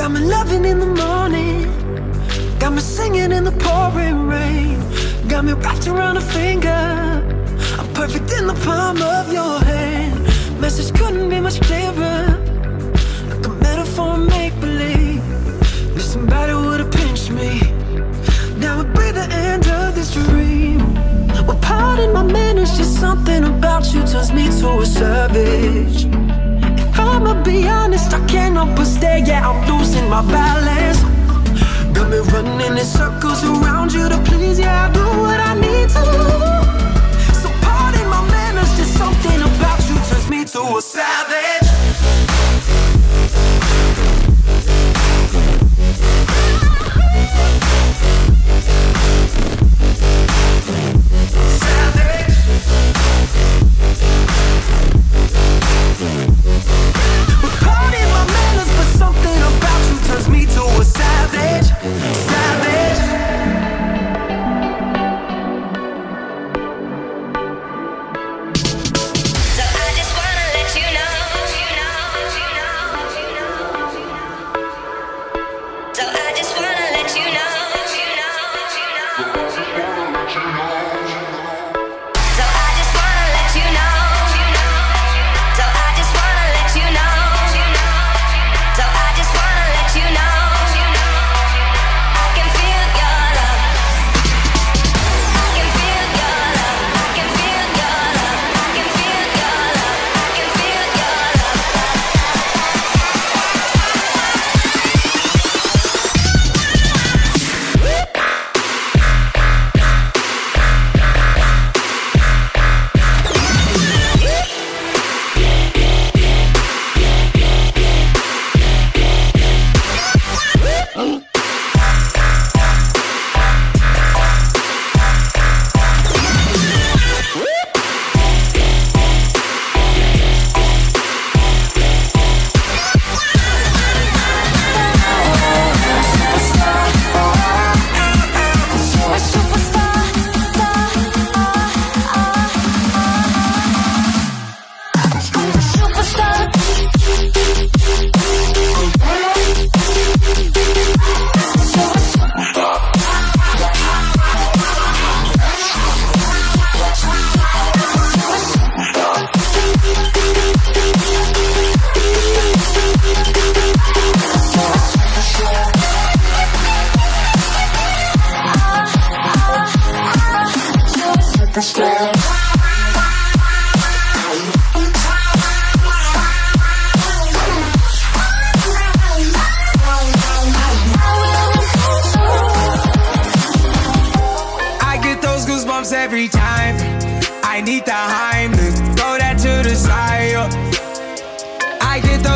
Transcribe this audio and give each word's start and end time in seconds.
Got 0.00 0.12
me 0.12 0.20
loving 0.20 0.64
in 0.64 0.78
the 0.80 0.86
morning. 0.86 1.68
Got 2.58 2.72
me 2.72 2.80
singing 2.80 3.32
in 3.32 3.44
the 3.44 3.52
pouring 3.52 4.28
rain. 4.28 4.80
Got 5.28 5.44
me 5.44 5.52
wrapped 5.52 5.86
around 5.88 6.16
a 6.16 6.22
finger. 6.22 6.82
I'm 7.78 7.92
perfect 7.92 8.32
in 8.32 8.46
the 8.46 8.54
palm 8.64 9.02
of 9.02 9.30
your 9.30 9.60
hand. 9.60 10.18
Message 10.58 10.98
couldn't 10.98 11.28
be 11.28 11.38
much 11.38 11.60
clearer. 11.60 12.24
Like 13.28 13.44
a 13.44 13.50
metaphor 13.50 14.16
make-believe. 14.16 15.22
If 15.94 16.02
somebody 16.02 16.54
would've 16.54 16.90
pinched 16.90 17.30
me 17.30 17.60
Now 18.56 18.78
would 18.78 18.94
be 18.94 19.12
the 19.12 19.28
end 19.30 19.68
of 19.68 19.94
this 19.94 20.14
dream. 20.14 20.78
Well, 21.46 21.58
pardon 21.60 22.14
my 22.14 22.22
manners 22.22 22.74
Just 22.78 22.98
something 22.98 23.44
about 23.44 23.92
you 23.92 24.00
turns 24.06 24.32
me 24.32 24.46
to 24.60 24.80
a 24.80 24.86
savage. 24.86 26.19
I'ma 27.14 27.42
be 27.42 27.66
honest, 27.66 28.12
I 28.12 28.20
help 28.54 28.76
but 28.76 28.86
stare. 28.86 29.18
Yeah, 29.18 29.48
I'm 29.48 29.58
losing 29.68 30.08
my 30.08 30.22
balance. 30.22 31.00
Got 31.94 32.10
me 32.10 32.18
running 32.32 32.76
in 32.78 32.84
circles 32.84 33.42
around 33.44 33.92
you 33.92 34.08
to 34.08 34.18
please. 34.28 34.58
Yeah, 34.58 34.86
I 34.86 34.92
do 34.92 35.04
what 35.24 35.40
I 35.50 35.54
need 35.66 35.88
to. 35.96 36.04
So 37.42 37.48
pardon 37.66 38.06
my 38.14 38.22
manners, 38.30 38.70
just 38.76 38.94
something 38.96 39.40
about 39.50 39.80
you 39.88 39.96
turns 40.08 40.28
me 40.30 40.44
to 40.44 40.76
a 40.78 40.82
savage. 40.82 41.39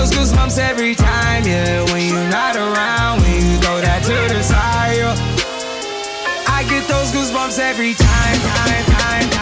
Those 0.05 0.33
goosebumps 0.33 0.59
every 0.59 0.95
time, 0.95 1.47
yeah. 1.47 1.83
When 1.93 2.07
you're 2.09 2.29
not 2.29 2.57
around, 2.57 3.23
when 3.23 3.37
you 3.37 3.57
throw 3.59 3.81
that 3.81 4.03
to 4.03 4.35
the 4.35 4.43
side. 4.43 4.99
yo. 4.99 5.15
I 6.47 6.63
get 6.69 6.87
those 6.89 7.11
goosebumps 7.13 7.59
every 7.59 7.95
time, 7.95 8.39
time, 8.41 8.85
time, 8.85 9.34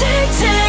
take, 0.00 0.38
take. 0.38 0.59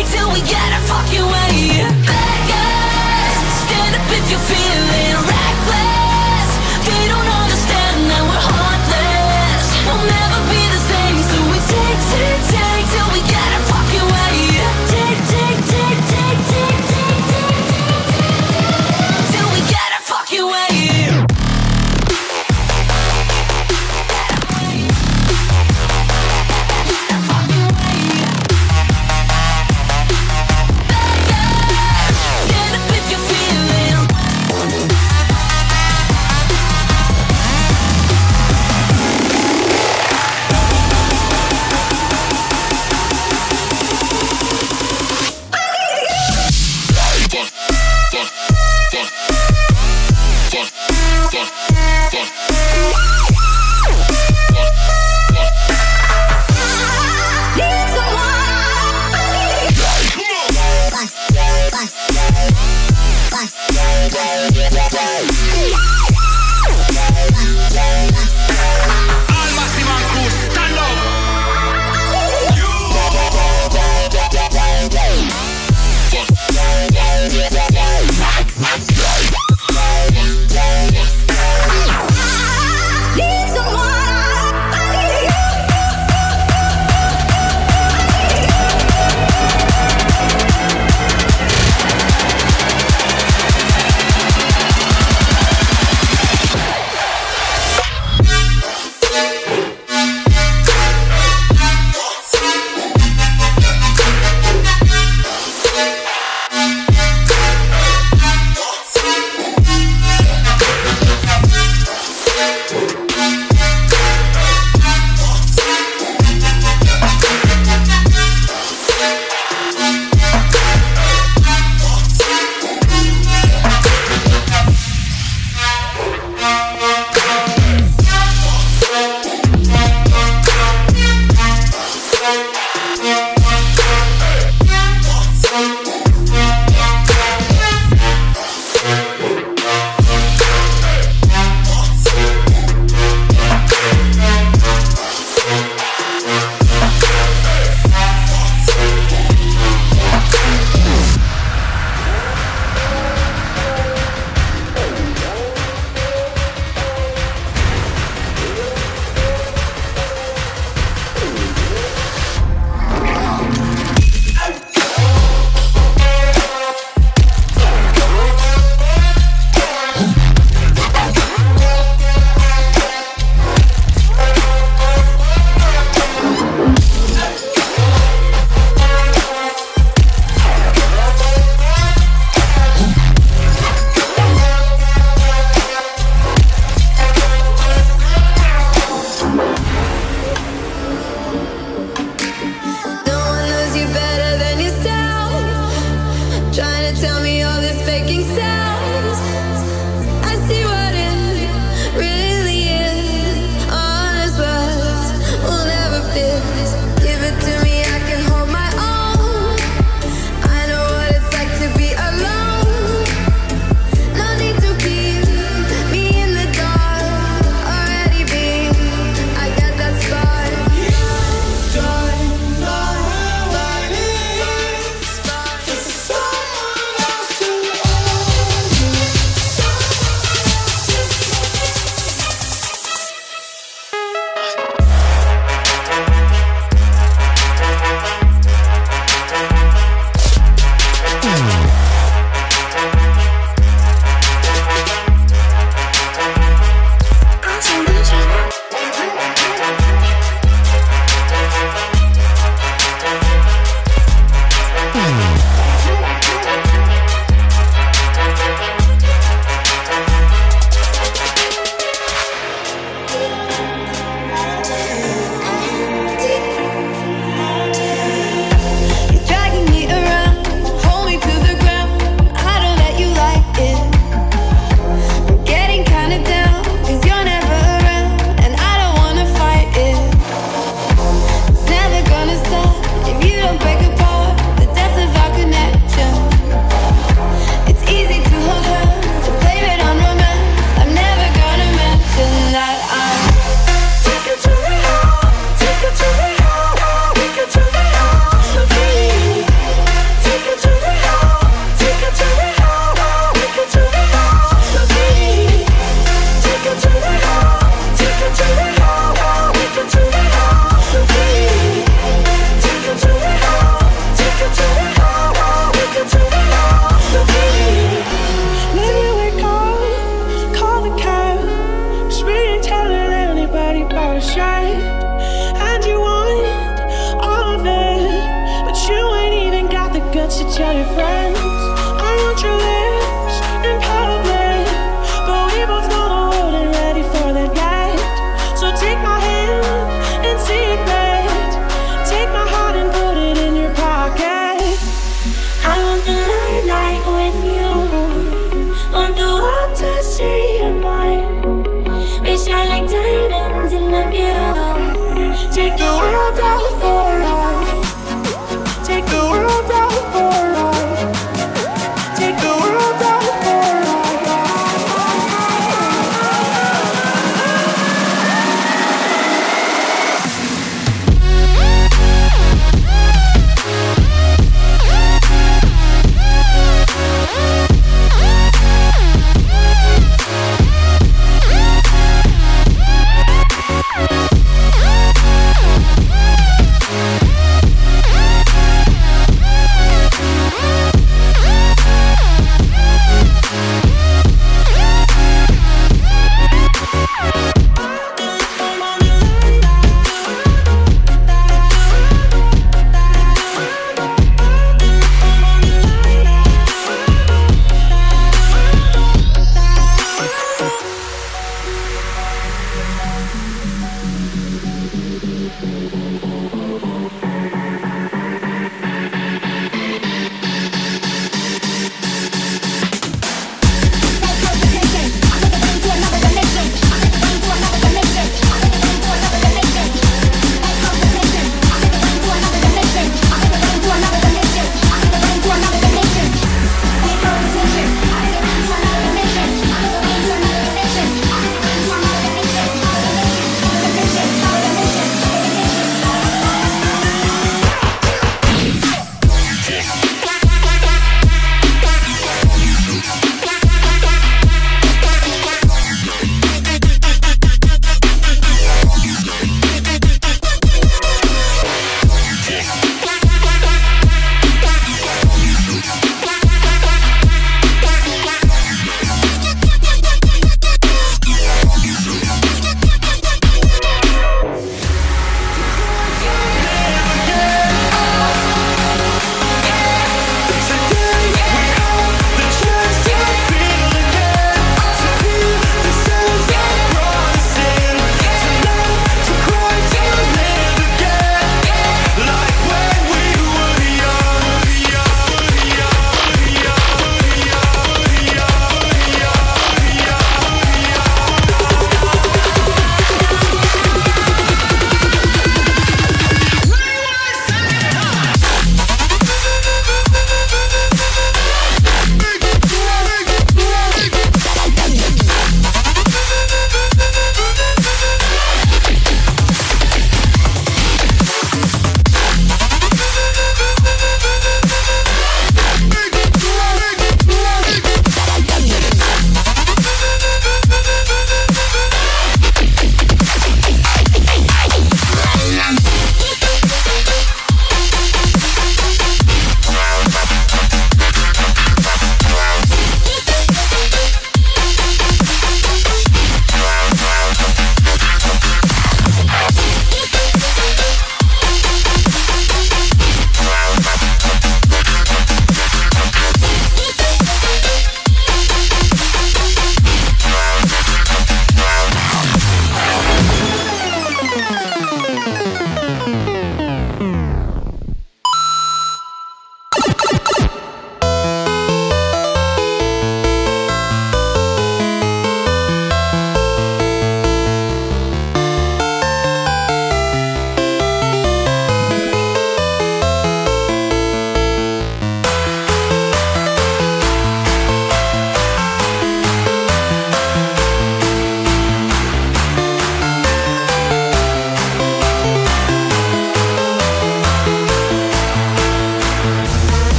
Yeah. 62.09 62.51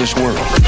This 0.00 0.14
world. 0.16 0.59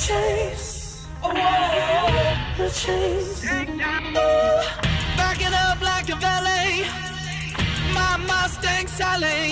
chase. 0.00 1.06
Oh, 1.22 1.32
the 2.56 2.70
chase. 2.70 3.44
Oh. 4.16 4.80
Up 5.52 5.80
like 5.82 6.08
a 6.08 6.16
valet. 6.16 6.84
My 7.94 8.16
Mustang 8.16 8.86
Sally. 8.86 9.50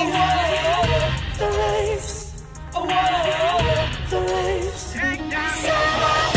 The 1.38 1.48
race. 1.60 2.42
The 4.10 4.20
race. 4.20 4.92
Take 4.94 5.30
down. 5.30 6.27